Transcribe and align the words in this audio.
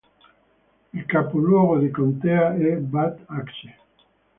Il 0.95 1.05
capoluogo 1.05 1.77
di 1.77 1.91
contea 1.91 2.55
è 2.55 2.77
Bad 2.77 3.21
Axe. 3.27 3.75